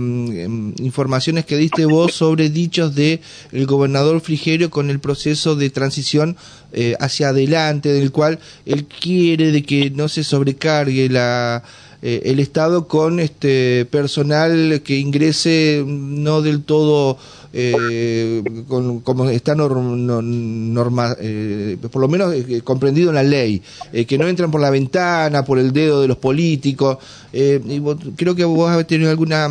informaciones 0.77 1.45
que 1.45 1.57
diste 1.57 1.85
vos 1.85 2.13
sobre 2.13 2.49
dichos 2.49 2.95
de 2.95 3.21
el 3.51 3.65
gobernador 3.65 4.21
Frigerio 4.21 4.69
con 4.69 4.89
el 4.89 4.99
proceso 4.99 5.55
de 5.55 5.69
transición 5.69 6.37
eh, 6.73 6.95
hacia 6.99 7.29
adelante, 7.29 7.91
del 7.91 8.11
cual 8.11 8.39
él 8.65 8.85
quiere 8.85 9.51
de 9.51 9.63
que 9.63 9.89
no 9.89 10.09
se 10.09 10.23
sobrecargue 10.23 11.09
la 11.09 11.63
el 12.01 12.39
Estado 12.39 12.87
con 12.87 13.19
este 13.19 13.85
personal 13.85 14.81
que 14.83 14.97
ingrese 14.97 15.83
no 15.85 16.41
del 16.41 16.63
todo 16.63 17.17
eh, 17.53 18.43
con, 18.67 18.99
como 18.99 19.29
está 19.29 19.55
norma, 19.55 21.15
eh, 21.19 21.77
por 21.91 22.01
lo 22.01 22.07
menos 22.07 22.33
eh, 22.33 22.61
comprendido 22.63 23.09
en 23.09 23.15
la 23.15 23.23
ley, 23.23 23.61
eh, 23.93 24.05
que 24.05 24.17
no 24.17 24.27
entran 24.27 24.51
por 24.51 24.61
la 24.61 24.69
ventana, 24.69 25.43
por 25.43 25.57
el 25.57 25.71
dedo 25.73 26.01
de 26.01 26.07
los 26.07 26.17
políticos. 26.17 26.97
y 27.33 27.81
creo 28.15 28.35
que 28.35 28.45
vos 28.45 28.69
habéis 28.69 28.87
tenido 28.87 29.09
alguna 29.09 29.49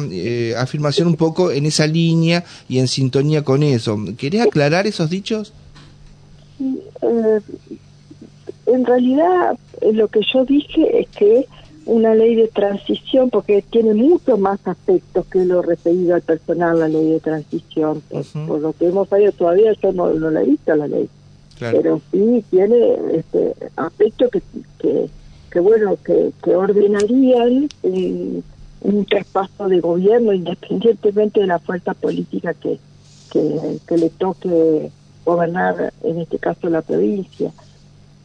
afirmación 0.59 1.09
un 1.09 1.17
poco 1.17 1.51
en 1.51 1.67
esa 1.67 1.87
línea 1.87 2.45
y 2.69 2.79
en 2.79 2.89
sintonía 2.89 3.43
con 3.43 3.63
eso. 3.63 3.99
¿Querés 4.17 4.43
aclarar 4.43 4.87
esos 4.87 5.11
dichos? 5.11 5.53
en 8.67 8.85
realidad, 8.85 9.57
lo 9.93 10.09
que 10.09 10.21
yo 10.33 10.45
dije 10.45 11.01
es 11.01 11.07
que 11.09 11.47
una 11.87 12.15
ley 12.15 12.35
de 12.35 12.49
transición 12.49 13.31
porque 13.31 13.63
tiene 13.63 13.95
mucho 13.95 14.37
más 14.37 14.59
aspectos 14.67 15.25
que 15.27 15.45
lo 15.45 15.63
referido 15.63 16.17
al 16.17 16.23
personal, 16.23 16.81
la 16.81 16.89
ley 16.89 17.13
de 17.13 17.21
transición. 17.21 18.03
Por, 18.47 18.61
lo 18.61 18.73
que 18.73 18.89
hemos 18.89 19.09
sabido 19.09 19.33
todavía 19.33 19.73
yo 19.81 19.93
no, 19.93 20.13
la 20.13 20.43
he 20.43 20.47
visto 20.47 20.75
la 20.75 20.89
ley. 20.89 21.09
Pero 21.59 22.03
sí 22.13 22.45
tiene 22.51 22.97
este 23.15 23.55
aspectos 23.77 24.31
que, 24.31 25.09
que, 25.51 25.61
bueno, 25.61 25.97
que, 26.05 26.33
que 26.43 26.55
ordenarían 26.55 27.69
un 27.83 29.07
traspaso 29.09 29.69
de 29.69 29.81
gobierno 29.81 30.35
independientemente 30.35 31.41
de 31.41 31.47
la 31.47 31.59
fuerza 31.61 31.95
política 31.95 32.53
que, 32.53 32.79
que, 33.31 33.79
que 33.87 33.97
le 33.97 34.11
toque 34.11 34.91
gobernar, 35.25 35.93
en 36.03 36.21
este 36.21 36.39
caso 36.39 36.69
la 36.69 36.83
provincia. 36.83 37.53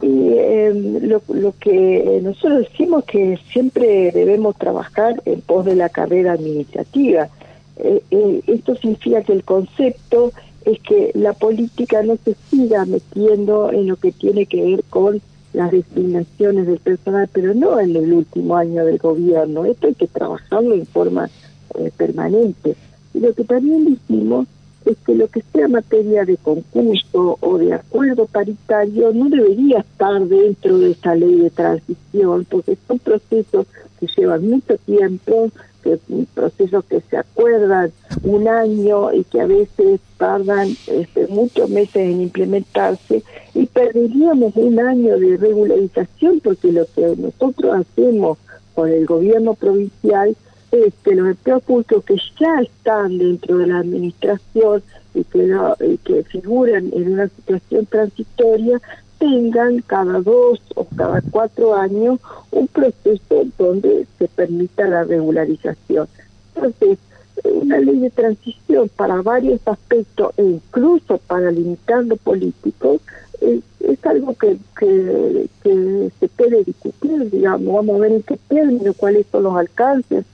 Y 0.02 0.34
em, 0.36 1.08
lo, 1.08 1.22
lo, 1.28 1.54
que 1.58 2.20
nosotros 2.22 2.66
decimos 2.68 3.04
que 3.04 3.38
siempre 3.52 4.10
debemos 4.12 4.56
trabajar 4.56 5.22
en 5.24 5.40
pos 5.40 5.64
de 5.64 5.76
la 5.76 5.88
carrera 5.88 6.32
administrativa. 6.32 7.28
Eh, 7.76 8.02
eh, 8.10 8.42
esto 8.48 8.74
significa 8.76 9.22
que 9.22 9.32
el 9.32 9.44
concepto 9.44 10.32
es 10.64 10.80
que 10.80 11.12
la 11.14 11.32
política 11.32 12.02
no 12.02 12.16
se 12.16 12.34
siga 12.50 12.84
metiendo 12.84 13.70
en 13.70 13.88
lo 13.88 13.96
que 13.96 14.12
tiene 14.12 14.46
que 14.46 14.62
ver 14.62 14.84
con 14.90 15.20
las 15.52 15.70
designaciones 15.70 16.66
del 16.66 16.78
personal, 16.78 17.28
pero 17.32 17.54
no 17.54 17.78
en 17.78 17.94
el 17.96 18.12
último 18.12 18.56
año 18.56 18.84
del 18.84 18.98
gobierno. 18.98 19.64
Esto 19.64 19.86
hay 19.86 19.94
que 19.94 20.06
trabajarlo 20.06 20.74
en 20.74 20.86
forma 20.86 21.30
eh, 21.78 21.90
permanente. 21.96 22.74
Y 23.14 23.20
lo 23.20 23.34
que 23.34 23.44
también 23.44 23.84
decimos 23.84 24.46
es 24.86 24.96
que 25.04 25.14
lo 25.14 25.28
que 25.28 25.42
sea 25.52 25.68
materia 25.68 26.24
de 26.24 26.36
concurso 26.36 27.38
o 27.40 27.58
de 27.58 27.74
acuerdo 27.74 28.26
paritario 28.26 29.12
no 29.12 29.28
debería 29.28 29.80
estar 29.80 30.20
dentro 30.26 30.78
de 30.78 30.92
esta 30.92 31.14
ley 31.14 31.36
de 31.36 31.50
transición, 31.50 32.46
porque 32.50 32.76
son 32.86 32.98
procesos 32.98 33.66
que 33.98 34.06
llevan 34.16 34.48
mucho 34.48 34.76
tiempo, 34.78 35.50
que 35.82 35.98
procesos 36.34 36.84
que 36.84 37.00
se 37.00 37.16
acuerdan 37.16 37.92
un 38.22 38.48
año 38.48 39.12
y 39.12 39.24
que 39.24 39.40
a 39.40 39.46
veces 39.46 40.00
tardan 40.16 40.68
este, 40.86 41.26
muchos 41.28 41.68
meses 41.70 41.96
en 41.96 42.22
implementarse 42.22 43.22
y 43.54 43.66
perderíamos 43.66 44.54
un 44.56 44.78
año 44.78 45.18
de 45.18 45.36
regularización 45.36 46.40
porque 46.40 46.72
lo 46.72 46.86
que 46.94 47.14
nosotros 47.16 47.74
hacemos 47.74 48.38
con 48.74 48.88
el 48.90 49.06
gobierno 49.06 49.54
provincial 49.54 50.36
es 50.72 50.94
que 51.04 51.14
los 51.14 51.28
empleos 51.28 51.62
públicos 51.62 52.02
que 52.04 52.16
ya 52.40 52.60
están 52.60 53.18
dentro 53.18 53.58
de 53.58 53.66
la 53.66 53.78
administración 53.78 54.82
y 55.14 55.22
que, 55.24 55.98
que 56.04 56.24
figuran 56.24 56.90
en 56.94 57.12
una 57.12 57.28
situación 57.28 57.86
transitoria 57.86 58.80
tengan 59.18 59.82
cada 59.82 60.20
dos 60.20 60.60
o 60.74 60.86
cada 60.96 61.20
cuatro 61.30 61.76
años 61.76 62.18
un 62.50 62.66
proceso 62.68 63.44
donde 63.58 64.06
se 64.18 64.26
permita 64.28 64.88
la 64.88 65.04
regularización. 65.04 66.08
Entonces, 66.54 66.98
una 67.44 67.78
ley 67.78 67.98
de 67.98 68.10
transición 68.10 68.88
para 68.96 69.22
varios 69.22 69.60
aspectos 69.66 70.32
e 70.36 70.42
incluso 70.42 71.18
para 71.18 71.50
limitar 71.50 72.04
lo 72.04 72.16
político 72.16 73.00
es, 73.40 73.62
algo 74.04 74.34
que, 74.34 74.56
que, 74.78 76.10
se 76.18 76.28
puede 76.28 76.64
discutir, 76.64 77.30
digamos, 77.30 77.74
vamos 77.74 77.96
a 77.96 77.98
ver 78.00 78.12
en 78.12 78.22
qué 78.22 78.36
términos, 78.48 78.96
cuáles 78.96 79.26
son 79.30 79.44
los 79.44 79.56
alcances, 79.56 80.24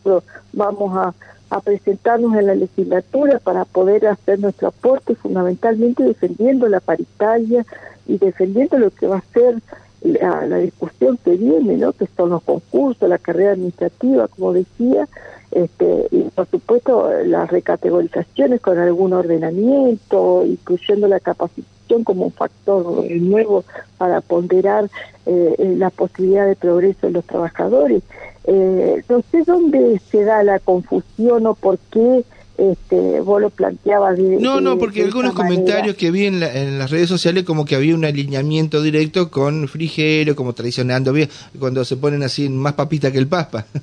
vamos 0.53 0.97
a, 0.97 1.15
a 1.51 1.61
presentarnos 1.61 2.35
en 2.37 2.47
la 2.47 2.55
legislatura 2.55 3.39
para 3.39 3.65
poder 3.65 4.07
hacer 4.07 4.41
nuestro 4.41 4.69
aporte, 4.69 5.15
fundamentalmente 5.15 6.03
defendiendo 6.03 6.67
la 6.69 6.81
paritaria 6.81 7.65
y 8.07 8.19
defendiendo 8.19 8.79
lo 8.79 8.91
que 8.91 9.07
va 9.07 9.19
a 9.19 9.33
ser 9.33 9.57
la, 10.03 10.47
la 10.47 10.59
discusión 10.59 11.19
que 11.25 11.37
viene, 11.37 11.77
¿no? 11.77 11.93
que 11.93 12.07
son 12.17 12.31
los 12.31 12.43
concursos, 12.43 13.09
la 13.09 13.19
carrera 13.19 13.53
administrativa, 13.53 14.29
como 14.29 14.53
decía, 14.53 15.09
este, 15.51 16.09
y 16.11 16.23
por 16.25 16.47
supuesto 16.49 17.11
las 17.25 17.51
recategorizaciones 17.51 18.61
con 18.61 18.79
algún 18.79 19.13
ordenamiento, 19.13 20.45
incluyendo 20.45 21.09
la 21.09 21.21
capacitación 21.21 22.05
como 22.05 22.27
un 22.27 22.33
factor 22.33 23.11
nuevo 23.11 23.65
para 23.97 24.21
ponderar 24.21 24.91
eh, 25.25 25.75
la 25.79 25.89
posibilidad 25.91 26.47
de 26.47 26.55
progreso 26.57 27.07
de 27.07 27.13
los 27.13 27.25
trabajadores. 27.25 28.03
Eh, 28.45 29.03
no 29.09 29.23
sé 29.31 29.43
dónde 29.45 30.01
se 30.11 30.25
da 30.25 30.43
la 30.43 30.59
confusión 30.59 31.47
o 31.47 31.55
por 31.55 31.79
qué 31.91 32.25
este, 32.59 33.21
vos 33.21 33.41
lo 33.41 33.51
planteabas 33.51 34.19
No, 34.19 34.61
no, 34.61 34.79
porque 34.79 35.05
algunos 35.05 35.33
comentarios 35.33 35.95
que 35.95 36.11
vi 36.11 36.27
en, 36.27 36.43
en, 36.43 36.79
las 36.79 36.91
redes 36.91 37.09
sociales 37.09 37.45
como 37.45 37.65
que 37.65 37.77
había 37.77 37.95
un 37.95 38.05
alineamiento 38.05 38.83
directo 38.83 39.31
con 39.31 39.69
Frigero, 39.69 40.35
como 40.35 40.53
traicionando, 40.53 41.15
cuando 41.59 41.85
se 41.85 41.97
ponen 41.97 42.25
así 42.25 42.49
más 42.49 42.73
papita 42.75 43.13
que 43.13 43.19
el 43.19 43.29
paspa. 43.29 43.65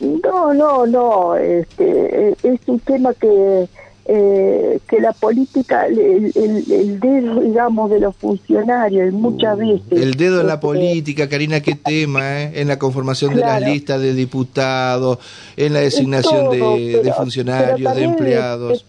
No, 0.00 0.52
no, 0.52 0.86
no. 0.86 1.36
Este, 1.36 2.30
es 2.42 2.60
un 2.66 2.80
tema 2.80 3.14
que 3.14 3.68
eh, 4.06 4.80
que 4.86 5.00
la 5.00 5.12
política, 5.12 5.86
el, 5.86 6.30
el, 6.34 7.00
dedo, 7.00 7.40
digamos, 7.40 7.90
de 7.90 8.00
los 8.00 8.14
funcionarios, 8.16 9.12
muchas 9.14 9.56
veces. 9.56 9.92
El 9.92 10.14
dedo 10.14 10.42
en 10.42 10.46
la 10.46 10.54
este, 10.54 10.66
política, 10.66 11.28
Karina, 11.28 11.60
qué 11.60 11.74
tema, 11.84 12.42
¿eh? 12.42 12.60
En 12.60 12.68
la 12.68 12.78
conformación 12.78 13.34
de 13.34 13.40
las 13.40 13.62
listas 13.62 14.00
de 14.02 14.12
diputados, 14.12 15.18
en 15.56 15.72
la 15.72 15.80
designación 15.80 16.50
de, 16.50 17.12
funcionarios, 17.16 17.96
de 17.96 18.02
empleados. 18.02 18.84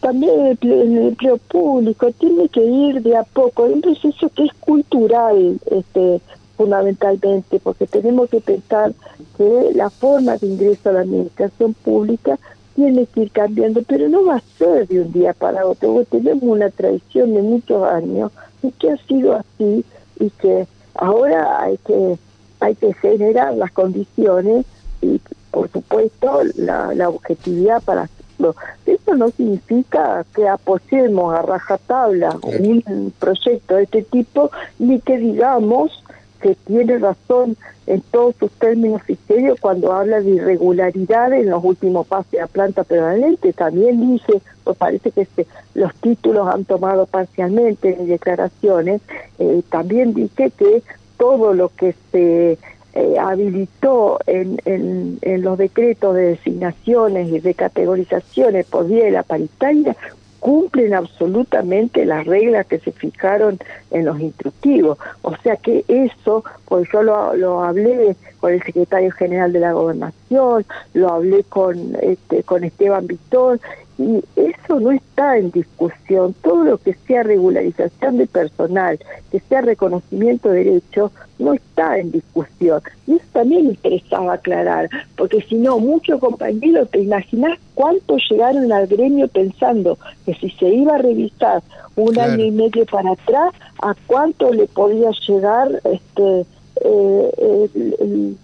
También 0.00 0.58
en 0.60 0.96
el 0.96 1.08
empleo 1.08 1.38
público 1.38 2.10
tiene 2.12 2.48
que 2.48 2.64
ir 2.64 3.02
de 3.02 3.16
a 3.16 3.22
poco. 3.22 3.66
Entonces, 3.66 4.14
eso 4.16 4.28
que 4.30 4.44
es 4.44 4.52
cultural, 4.60 5.58
este 5.70 6.20
fundamentalmente, 6.56 7.58
porque 7.58 7.86
tenemos 7.86 8.30
que 8.30 8.40
pensar 8.40 8.92
que 9.36 9.70
la 9.74 9.90
forma 9.90 10.36
de 10.36 10.46
ingreso 10.46 10.90
a 10.90 10.92
la 10.92 11.00
administración 11.00 11.74
pública 11.74 12.38
tiene 12.74 13.06
que 13.06 13.22
ir 13.22 13.30
cambiando, 13.30 13.82
pero 13.86 14.08
no 14.08 14.24
va 14.24 14.36
a 14.36 14.58
ser 14.58 14.88
de 14.88 15.00
un 15.00 15.12
día 15.12 15.32
para 15.32 15.66
otro. 15.66 16.04
Tenemos 16.10 16.42
una 16.42 16.70
tradición 16.70 17.34
de 17.34 17.42
muchos 17.42 17.84
años 17.84 18.32
y 18.62 18.70
que 18.72 18.90
ha 18.90 18.96
sido 19.06 19.34
así 19.34 19.84
y 20.18 20.30
que 20.30 20.66
ahora 20.94 21.62
hay 21.62 21.78
que 21.78 22.16
hay 22.60 22.76
que 22.76 22.94
generar 22.94 23.54
las 23.54 23.72
condiciones 23.72 24.64
y 25.00 25.20
por 25.52 25.70
supuesto, 25.70 26.40
la, 26.56 26.92
la 26.94 27.08
objetividad 27.10 27.82
para 27.82 28.02
hacerlo. 28.02 28.56
Eso 28.86 29.14
no 29.14 29.28
significa 29.30 30.24
que 30.34 30.48
apoyemos 30.48 31.34
a 31.34 31.42
rajatabla 31.42 32.38
un 32.42 33.12
proyecto 33.18 33.76
de 33.76 33.84
este 33.84 34.02
tipo, 34.02 34.50
ni 34.78 34.98
que 35.00 35.18
digamos 35.18 36.02
que 36.42 36.56
tiene 36.66 36.98
razón 36.98 37.56
en 37.86 38.00
todos 38.00 38.34
sus 38.38 38.50
términos 38.52 39.00
y 39.08 39.16
cuando 39.60 39.92
habla 39.92 40.20
de 40.20 40.30
irregularidades 40.30 41.44
en 41.44 41.50
los 41.50 41.64
últimos 41.64 42.06
pases 42.06 42.40
a 42.40 42.46
planta 42.46 42.84
permanente. 42.84 43.52
También 43.52 44.00
dice, 44.00 44.42
pues 44.64 44.76
parece 44.76 45.10
que 45.10 45.22
este, 45.22 45.46
los 45.74 45.94
títulos 45.96 46.48
han 46.48 46.64
tomado 46.64 47.06
parcialmente 47.06 47.96
en 47.98 48.08
declaraciones, 48.08 49.00
eh, 49.38 49.62
también 49.70 50.14
dice 50.14 50.50
que 50.50 50.82
todo 51.16 51.54
lo 51.54 51.70
que 51.70 51.94
se 52.10 52.58
eh, 52.94 53.18
habilitó 53.18 54.18
en, 54.26 54.58
en, 54.64 55.18
en, 55.22 55.42
los 55.42 55.56
decretos 55.56 56.14
de 56.14 56.22
designaciones 56.22 57.28
y 57.28 57.40
de 57.40 57.54
categorizaciones 57.54 58.66
por 58.66 58.86
vía 58.86 59.04
de 59.04 59.12
la 59.12 59.22
paritaria 59.22 59.96
cumplen 60.42 60.92
absolutamente 60.92 62.04
las 62.04 62.26
reglas 62.26 62.66
que 62.66 62.80
se 62.80 62.90
fijaron 62.90 63.60
en 63.92 64.04
los 64.04 64.18
instructivos. 64.18 64.98
O 65.22 65.36
sea 65.36 65.54
que 65.54 65.84
eso, 65.86 66.42
pues 66.64 66.88
yo 66.92 67.04
lo, 67.04 67.36
lo 67.36 67.62
hablé 67.62 68.16
con 68.40 68.52
el 68.52 68.60
secretario 68.60 69.12
general 69.12 69.52
de 69.52 69.60
la 69.60 69.70
gobernación, 69.70 70.66
lo 70.94 71.10
hablé 71.10 71.44
con, 71.44 71.96
este, 72.02 72.42
con 72.42 72.64
Esteban 72.64 73.06
Víctor, 73.06 73.60
y 73.98 74.24
eso 74.36 74.80
no 74.80 74.90
está 74.90 75.38
en 75.38 75.50
discusión. 75.50 76.34
Todo 76.42 76.64
lo 76.64 76.78
que 76.78 76.94
sea 77.06 77.22
regularización 77.22 78.18
de 78.18 78.26
personal, 78.26 78.98
que 79.30 79.40
sea 79.40 79.60
reconocimiento 79.60 80.50
de 80.50 80.64
derechos, 80.64 81.12
no 81.38 81.54
está 81.54 81.98
en 81.98 82.10
discusión. 82.10 82.80
Y 83.06 83.16
eso 83.16 83.24
también 83.32 83.66
interesaba 83.66 84.34
aclarar, 84.34 84.88
porque 85.16 85.42
si 85.42 85.56
no, 85.56 85.78
muchos 85.78 86.20
compañeros, 86.20 86.90
te 86.90 87.00
imaginas 87.00 87.58
cuánto 87.74 88.16
llegaron 88.30 88.72
al 88.72 88.86
gremio 88.86 89.28
pensando 89.28 89.98
que 90.24 90.34
si 90.34 90.50
se 90.50 90.68
iba 90.68 90.94
a 90.94 90.98
revisar 90.98 91.62
un 91.96 92.18
año 92.18 92.44
y 92.44 92.50
medio 92.50 92.86
para 92.86 93.12
atrás, 93.12 93.52
a 93.82 93.94
cuánto 94.06 94.52
le 94.52 94.66
podía 94.68 95.10
llegar 95.26 95.68
este 95.84 96.46
eh, 96.84 97.70
el 97.74 97.96
el 98.00 98.36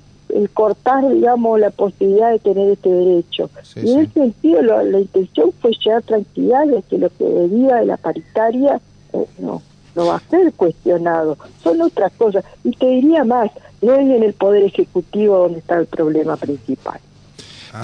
cortar, 0.53 1.09
digamos, 1.09 1.59
la 1.61 1.71
posibilidad 1.71 2.31
de 2.31 2.39
tener 2.39 2.71
este 2.71 2.91
derecho. 2.91 3.51
y 3.77 3.93
en 3.93 4.01
ese 4.01 4.13
sentido, 4.13 4.63
la 4.63 5.01
intención 5.01 5.53
fue 5.61 5.73
llegar 5.73 6.03
tranquilidad 6.03 6.67
de 6.67 6.83
que 6.83 6.99
lo 6.99 7.09
que 7.11 7.25
debía 7.25 7.77
de 7.77 7.87
la 7.87 7.97
paritaria 7.97 8.81
eh, 9.13 9.27
no, 9.39 9.63
no 9.95 10.07
va 10.07 10.17
a 10.17 10.31
ser 10.31 10.53
cuestionado. 10.53 11.37
Son 11.63 11.81
otras 11.81 12.13
cosas. 12.13 12.45
Y 12.65 12.73
te 12.73 12.87
diría 12.87 13.25
más, 13.25 13.51
no 13.83 13.95
es 13.95 14.01
en 14.01 14.23
el 14.23 14.33
Poder 14.35 14.65
Ejecutivo 14.65 15.39
donde 15.39 15.59
está 15.61 15.77
el 15.77 15.87
problema 15.87 16.37
principal. 16.37 17.01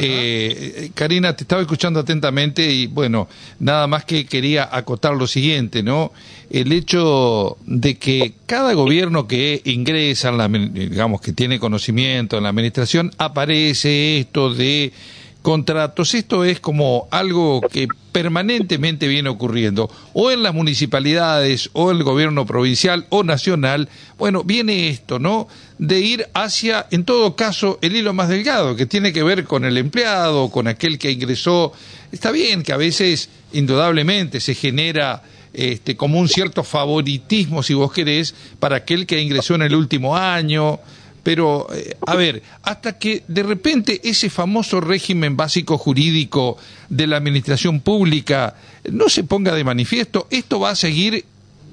Eh, 0.00 0.90
Karina, 0.94 1.36
te 1.36 1.44
estaba 1.44 1.62
escuchando 1.62 2.00
atentamente 2.00 2.70
y 2.70 2.86
bueno, 2.86 3.28
nada 3.58 3.86
más 3.86 4.04
que 4.04 4.26
quería 4.26 4.68
acotar 4.70 5.14
lo 5.14 5.26
siguiente, 5.26 5.82
¿no? 5.82 6.12
El 6.50 6.72
hecho 6.72 7.56
de 7.66 7.96
que 7.96 8.34
cada 8.46 8.74
gobierno 8.74 9.26
que 9.26 9.60
ingresa, 9.64 10.28
en 10.28 10.38
la, 10.38 10.48
digamos 10.48 11.20
que 11.20 11.32
tiene 11.32 11.58
conocimiento 11.58 12.36
en 12.36 12.44
la 12.44 12.50
administración, 12.50 13.10
aparece 13.18 14.18
esto 14.18 14.52
de 14.52 14.92
contratos. 15.44 16.14
Esto 16.14 16.42
es 16.42 16.58
como 16.58 17.06
algo 17.10 17.60
que 17.60 17.86
permanentemente 18.12 19.06
viene 19.06 19.28
ocurriendo, 19.28 19.90
o 20.14 20.30
en 20.30 20.42
las 20.42 20.54
municipalidades, 20.54 21.68
o 21.74 21.90
el 21.90 22.02
gobierno 22.02 22.46
provincial 22.46 23.06
o 23.10 23.24
nacional. 23.24 23.90
Bueno, 24.16 24.42
viene 24.42 24.88
esto, 24.88 25.18
¿no? 25.18 25.46
De 25.78 26.00
ir 26.00 26.26
hacia, 26.32 26.86
en 26.90 27.04
todo 27.04 27.36
caso, 27.36 27.78
el 27.82 27.94
hilo 27.94 28.14
más 28.14 28.30
delgado, 28.30 28.74
que 28.74 28.86
tiene 28.86 29.12
que 29.12 29.22
ver 29.22 29.44
con 29.44 29.66
el 29.66 29.76
empleado, 29.76 30.50
con 30.50 30.66
aquel 30.66 30.98
que 30.98 31.10
ingresó. 31.10 31.72
Está 32.10 32.30
bien 32.30 32.62
que 32.62 32.72
a 32.72 32.78
veces, 32.78 33.28
indudablemente, 33.52 34.40
se 34.40 34.54
genera 34.54 35.22
este, 35.52 35.94
como 35.94 36.18
un 36.18 36.28
cierto 36.28 36.64
favoritismo, 36.64 37.62
si 37.62 37.74
vos 37.74 37.92
querés, 37.92 38.34
para 38.58 38.76
aquel 38.76 39.06
que 39.06 39.20
ingresó 39.20 39.56
en 39.56 39.62
el 39.62 39.74
último 39.74 40.16
año, 40.16 40.80
pero, 41.24 41.66
eh, 41.74 41.96
a 42.06 42.14
ver, 42.14 42.42
hasta 42.62 42.98
que 42.98 43.24
de 43.26 43.42
repente 43.42 44.00
ese 44.04 44.28
famoso 44.28 44.80
régimen 44.80 45.36
básico 45.36 45.78
jurídico 45.78 46.58
de 46.90 47.06
la 47.06 47.16
administración 47.16 47.80
pública 47.80 48.54
no 48.92 49.08
se 49.08 49.24
ponga 49.24 49.54
de 49.54 49.64
manifiesto, 49.64 50.28
esto 50.30 50.60
va 50.60 50.70
a 50.70 50.74
seguir 50.76 51.24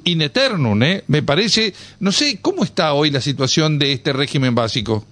in 0.06 0.22
eternum, 0.22 0.82
¿eh? 0.82 1.04
Me 1.08 1.22
parece, 1.22 1.74
no 2.00 2.14
sé, 2.14 2.40
¿cómo 2.42 2.64
está 2.64 2.94
hoy 2.94 3.12
la 3.12 3.20
situación 3.20 3.78
de 3.78 3.92
este 3.92 4.14
régimen 4.14 4.56
básico? 4.56 5.04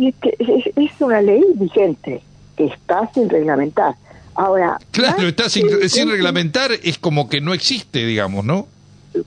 Es, 0.00 0.90
una 1.00 1.20
ley 1.20 1.42
vigente 1.54 2.22
que 2.56 2.66
está 2.66 3.08
sin 3.12 3.28
reglamentar. 3.28 3.94
Ahora, 4.34 4.78
claro, 4.92 5.28
está 5.28 5.50
sin 5.50 5.68
reglamentar, 6.08 6.70
es 6.82 6.98
como 6.98 7.28
que 7.28 7.40
no 7.40 7.52
existe, 7.52 8.06
digamos, 8.06 8.44
¿no? 8.44 8.66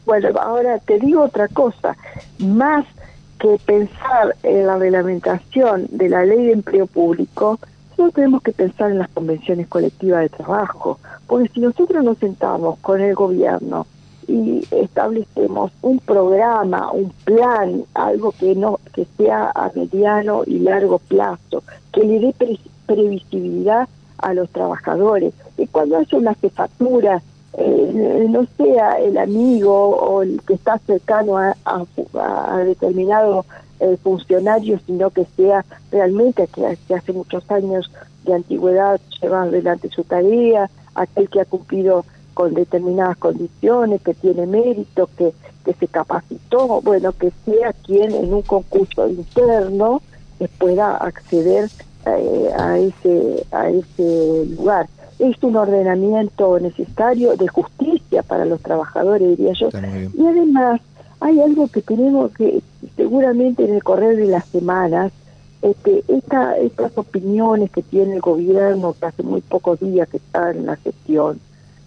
Bueno, 0.06 0.30
ahora 0.40 0.80
te 0.80 1.00
digo 1.00 1.24
otra 1.24 1.48
cosa, 1.48 1.96
más 2.40 2.86
que 3.40 3.58
pensar 3.66 4.36
en 4.44 4.68
la 4.68 4.78
reglamentación 4.78 5.88
de 5.90 6.10
la 6.10 6.24
ley 6.26 6.46
de 6.46 6.54
empleo 6.54 6.86
público, 6.86 7.60
nosotros 7.90 8.14
tenemos 8.14 8.44
que 8.44 8.52
pensar 8.52 8.92
en 8.92 9.00
las 9.00 9.10
convenciones 9.10 9.68
colectivas 9.68 10.22
de 10.22 10.30
trabajo, 10.30 11.00
porque 11.28 11.50
si 11.50 11.60
nosotros 11.60 12.04
nos 12.04 12.18
sentamos 12.18 12.78
con 12.80 13.02
el 13.02 13.16
gobierno 13.16 13.86
y 14.28 14.66
establecemos 14.72 15.72
un 15.82 16.00
programa, 16.00 16.92
un 16.92 17.12
plan, 17.26 17.84
algo 17.94 18.32
que 18.32 18.56
no 18.56 18.80
que 18.94 19.06
sea 19.18 19.52
a 19.54 19.72
mediano 19.76 20.44
y 20.46 20.60
largo 20.60 21.00
plazo, 21.00 21.64
que 21.92 22.04
le 22.04 22.20
dé 22.20 22.58
previsibilidad 22.86 23.88
a 24.20 24.34
los 24.34 24.50
trabajadores, 24.52 25.34
y 25.58 25.68
cuando 25.68 25.98
haya 25.98 26.18
una 26.18 26.36
jefatura 26.36 27.22
eh, 27.58 28.28
no 28.30 28.46
sea 28.58 29.00
el 29.00 29.18
amigo 29.18 29.90
o 29.90 30.22
el 30.22 30.42
que 30.48 30.54
está 30.54 30.78
cercano 30.80 31.38
a, 31.38 31.54
determinado 32.64 33.46
eh, 33.80 33.98
funcionario, 34.02 34.80
sino 34.86 35.10
que 35.10 35.26
sea 35.36 35.66
realmente 35.92 36.48
que, 36.48 36.78
que 36.88 36.96
hace 36.96 37.12
muchos 37.12 37.50
años 37.52 37.92
de 38.24 38.36
antigüedad 38.36 39.02
lleva 39.22 39.44
adelante 39.44 39.90
su 39.90 40.04
tarea, 40.04 40.70
aquel 40.96 41.30
que 41.30 41.42
ha 41.42 41.46
cumplido 41.46 42.06
con 42.34 42.54
determinadas 42.54 43.18
condiciones, 43.18 44.02
que 44.02 44.14
tiene 44.14 44.46
mérito, 44.46 45.10
que, 45.18 45.34
que 45.66 45.74
se 45.74 45.88
capacitó, 45.88 46.82
bueno, 46.82 47.12
que 47.12 47.32
sea 47.44 47.74
quien 47.74 48.14
en 48.16 48.34
un 48.34 48.44
concurso 48.44 49.10
interno 49.10 50.02
eh, 50.40 50.48
pueda 50.58 50.96
acceder 50.96 51.70
a 52.04 52.80
ese 52.80 53.46
a 53.52 53.70
ese 53.70 54.46
lugar 54.58 54.88
es 55.22 55.42
un 55.44 55.56
ordenamiento 55.56 56.60
necesario 56.60 57.36
de 57.38 57.48
justicia 57.48 58.24
para 58.24 58.46
los 58.46 58.62
trabajadores, 58.62 59.38
diría 59.38 59.54
yo. 59.54 59.70
Y 60.18 60.26
además 60.26 60.82
hay 61.20 61.40
algo 61.40 61.68
que 61.68 61.82
tenemos 61.82 62.32
que, 62.32 62.62
seguramente 62.96 63.64
en 63.64 63.76
el 63.76 63.84
correr 63.84 64.18
de 64.18 64.26
las 64.26 64.46
semanas, 64.46 65.12
este, 65.62 66.04
esta, 66.08 66.58
estas 66.58 66.98
opiniones 66.98 67.70
que 67.70 67.84
tiene 67.84 68.16
el 68.16 68.22
gobierno, 68.22 68.96
que 69.00 69.06
hace 69.06 69.22
muy 69.22 69.42
pocos 69.42 69.80
días 69.80 70.10
que 70.10 70.18
está 70.18 70.52
en 70.52 70.66
la 70.66 70.76
gestión, 70.78 71.40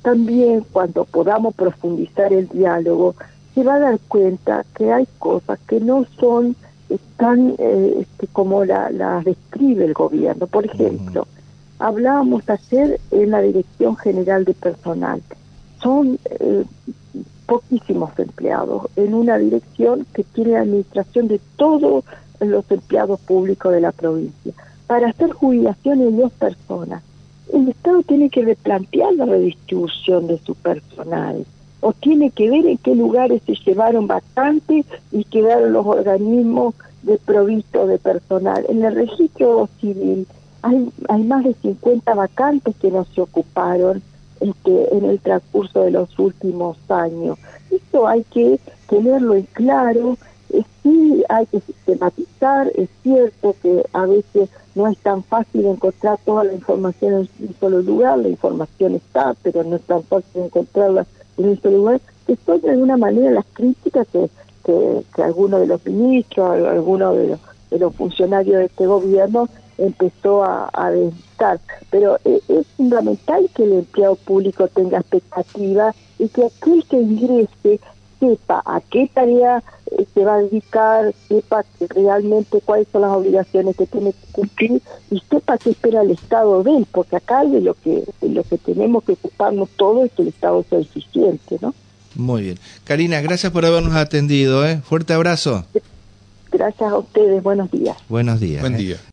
también 0.03 0.65
cuando 0.71 1.05
podamos 1.05 1.55
profundizar 1.55 2.33
el 2.33 2.49
diálogo, 2.49 3.17
se 3.55 3.65
va 3.65 3.75
a 3.75 3.81
dar 3.81 3.99
cuenta 4.07 4.65
que 4.77 4.93
hay 4.93 5.07
cosas 5.19 5.59
que 5.67 5.81
no 5.81 6.07
son 6.21 6.55
tan 7.17 7.55
eh, 7.59 7.95
este, 8.01 8.27
como 8.29 8.65
las 8.65 8.93
la 8.93 9.23
describe 9.25 9.85
el 9.85 9.95
gobierno. 9.95 10.47
Por 10.47 10.67
ejemplo, 10.67 11.27
hablábamos 11.79 12.49
ayer 12.49 13.01
en 13.11 13.31
la 13.31 13.41
Dirección 13.41 13.97
General 13.97 14.45
de 14.45 14.55
Personal. 14.55 15.23
Son 15.83 16.19
eh, 16.41 16.65
poquísimos 17.47 18.19
empleados 18.19 18.87
en 18.97 19.15
una 19.15 19.39
dirección 19.39 20.07
que 20.15 20.25
tiene 20.25 20.57
administración 20.57 21.29
de 21.29 21.41
todos 21.57 22.05
los 22.41 22.71
empleados 22.71 23.21
públicos 23.21 23.73
de 23.73 23.81
la 23.81 23.93
provincia. 23.93 24.53
Para 24.87 25.09
hacer 25.09 25.33
jubilaciones 25.33 26.13
de 26.13 26.23
dos 26.23 26.33
personas, 26.33 27.03
el 27.53 27.69
Estado 27.69 28.03
tiene 28.03 28.31
que 28.31 28.45
replantear 28.45 29.15
la 29.15 29.27
redistribución 29.27 30.27
de 30.27 30.39
su 30.39 30.55
personal 30.55 31.45
o 31.81 31.93
tiene 31.93 32.31
que 32.31 32.51
ver 32.51 32.67
en 32.67 32.79
qué 32.79 32.95
lugares 32.95 33.43
se 33.45 33.55
llevaron 33.55 34.07
vacantes 34.07 34.87
y 35.13 35.25
quedaron 35.25 35.73
los 35.73 35.85
organismos 35.85 36.75
de 37.03 37.19
provisto 37.19 37.87
de 37.87 37.99
personal. 37.99 38.65
En 38.69 38.83
el 38.83 38.95
registro 38.95 39.69
civil 39.81 40.27
hay, 40.65 40.91
hay 41.09 41.23
más 41.25 41.45
de 41.45 41.55
50 41.55 42.15
vacantes 42.15 42.75
que 42.81 42.91
no 42.91 43.05
se 43.05 43.21
ocuparon 43.21 44.03
este, 44.41 44.97
en 44.97 45.05
el 45.05 45.21
transcurso 45.21 45.83
de 45.83 45.91
los 45.91 46.19
últimos 46.19 46.79
años. 46.89 47.39
Esto 47.71 48.09
hay 48.09 48.25
que 48.25 48.59
tenerlo 48.89 49.35
en 49.35 49.43
claro, 49.53 50.17
sí 50.83 51.25
hay 51.29 51.47
que 51.47 51.61
sistematizar, 51.61 52.71
es 52.75 52.89
cierto 53.03 53.55
que 53.63 53.85
a 53.93 54.07
veces 54.07 54.49
no 54.75 54.89
es 54.89 54.97
tan 54.99 55.23
fácil 55.23 55.67
encontrar 55.67 56.19
toda 56.25 56.45
la 56.45 56.53
información 56.53 57.13
en 57.13 57.49
un 57.49 57.55
solo 57.61 57.83
lugar, 57.83 58.19
la 58.19 58.29
información 58.29 58.95
está, 58.95 59.35
pero 59.43 59.65
no 59.65 59.77
es 59.77 59.83
tan 59.83 60.03
fácil 60.03 60.43
encontrarla 60.43 61.07
en 61.37 61.49
un 61.49 61.61
solo 61.61 61.77
lugar, 61.79 62.01
que 62.27 62.37
son 62.47 62.61
de 62.61 62.71
alguna 62.71 62.97
manera 62.97 63.31
las 63.31 63.47
críticas 63.53 64.07
que, 64.13 64.29
que, 64.65 65.23
algunos 65.23 65.61
de 65.61 65.67
los 65.67 65.85
ministros, 65.85 66.67
algunos 66.67 67.17
de 67.17 67.29
los 67.29 67.41
de 67.71 67.81
los 67.81 67.95
funcionarios 67.97 68.59
de 68.59 68.65
este 68.67 68.87
gobierno 68.87 69.49
empezó 69.79 70.45
a, 70.45 70.71
a 70.73 70.93
Pero 71.91 72.19
eh, 72.25 72.41
es 72.49 72.67
fundamental 72.77 73.49
que 73.55 73.65
el 73.65 73.73
empleado 73.75 74.17
público 74.17 74.69
tenga 74.69 74.99
expectativa 74.99 75.95
y 76.19 76.29
que 76.29 76.47
aquel 76.47 76.85
que 76.85 76.97
ingrese 76.97 77.81
sepa 78.21 78.63
a 78.65 78.81
qué 78.81 79.11
tarea 79.13 79.63
eh, 79.91 80.07
se 80.15 80.25
va 80.25 80.37
a 80.37 80.39
dedicar, 80.39 81.15
sepa 81.29 81.65
realmente 81.91 82.61
cuáles 82.65 82.89
son 82.91 83.03
las 83.03 83.11
obligaciones 83.11 83.77
que 83.77 83.87
tiene 83.87 84.13
que 84.13 84.33
cumplir 84.33 84.83
y 85.11 85.23
sepa 85.31 85.59
qué 85.59 85.71
espera 85.71 86.03
el 86.03 86.13
Estado 86.13 86.63
de 86.63 86.77
él, 86.79 86.87
porque 86.91 87.17
acá 87.17 87.45
de 87.45 87.61
lo 87.61 87.75
que 87.75 88.05
de 88.21 88.29
lo 88.29 88.43
que 88.43 88.59
tenemos 88.59 89.05
que 89.05 89.13
ocuparnos 89.13 89.69
todo 89.77 90.05
es 90.05 90.13
que 90.13 90.23
el 90.23 90.29
Estado 90.29 90.65
sea 90.69 90.79
eficiente, 90.79 91.59
¿no? 91.61 91.75
Muy 92.15 92.43
bien. 92.43 92.59
Karina, 92.85 93.21
gracias 93.21 93.53
por 93.53 93.67
habernos 93.67 93.95
atendido, 93.95 94.65
¿eh? 94.67 94.81
Fuerte 94.83 95.13
abrazo. 95.13 95.65
Gracias 96.51 96.93
a 96.93 96.99
ustedes, 96.99 97.43
buenos 97.43 97.71
días. 97.71 97.97
Buenos 98.09 98.39
días. 98.39 98.61
Buen 98.61 98.75
¿eh? 98.75 98.79
día. 98.79 98.97